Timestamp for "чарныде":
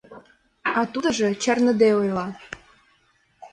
1.43-1.89